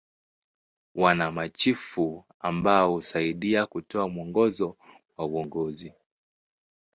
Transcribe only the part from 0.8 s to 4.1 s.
Wana machifu ambao husaidia kutoa